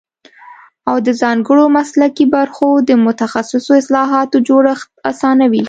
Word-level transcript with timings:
او 0.89 0.95
د 1.05 1.09
ځانګړو 1.21 1.63
مسلکي 1.77 2.25
برخو 2.35 2.69
د 2.89 2.89
متخصصو 3.05 3.71
اصطلاحاتو 3.81 4.37
جوړښت 4.49 4.87
اسانوي 5.11 5.59